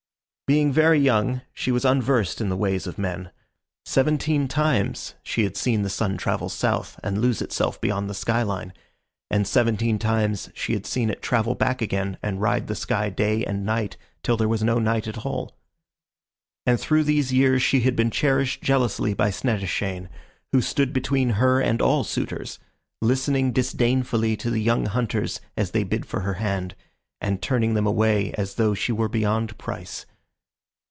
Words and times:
Being 0.47 0.73
very 0.73 0.99
young, 0.99 1.43
she 1.53 1.71
was 1.71 1.85
unversed 1.85 2.41
in 2.41 2.49
the 2.49 2.57
ways 2.57 2.85
of 2.85 2.97
men. 2.97 3.31
Seventeen 3.85 4.49
times 4.49 5.15
she 5.23 5.45
had 5.45 5.55
seen 5.55 5.83
the 5.83 5.89
sun 5.89 6.17
travel 6.17 6.49
south 6.49 6.99
and 7.01 7.19
lose 7.21 7.41
itself 7.41 7.79
beyond 7.79 8.09
the 8.09 8.13
sky 8.13 8.43
line, 8.43 8.73
and 9.29 9.47
seventeen 9.47 9.97
times 9.97 10.49
she 10.53 10.73
had 10.73 10.85
seen 10.85 11.09
it 11.09 11.21
travel 11.21 11.55
back 11.55 11.81
again 11.81 12.17
and 12.21 12.41
ride 12.41 12.67
the 12.67 12.75
sky 12.75 13.09
day 13.09 13.45
and 13.45 13.65
night 13.65 13.95
till 14.23 14.35
there 14.35 14.49
was 14.49 14.61
no 14.61 14.77
night 14.77 15.07
at 15.07 15.25
all. 15.25 15.55
And 16.65 16.77
through 16.77 17.05
these 17.05 17.31
years 17.31 17.63
she 17.63 17.79
had 17.79 17.95
been 17.95 18.11
cherished 18.11 18.61
jealously 18.61 19.13
by 19.13 19.29
Snettishane, 19.29 20.09
who 20.51 20.59
stood 20.59 20.91
between 20.91 21.29
her 21.39 21.61
and 21.61 21.81
all 21.81 22.03
suitors, 22.03 22.59
listening 23.01 23.53
disdainfully 23.53 24.35
to 24.35 24.49
the 24.49 24.59
young 24.59 24.87
hunters 24.87 25.39
as 25.55 25.71
they 25.71 25.85
bid 25.85 26.05
for 26.05 26.19
her 26.19 26.33
hand, 26.43 26.75
and 27.21 27.41
turning 27.41 27.73
them 27.73 27.87
away 27.87 28.33
as 28.33 28.55
though 28.55 28.73
she 28.73 28.91
were 28.91 29.07
beyond 29.07 29.57
price. 29.57 30.05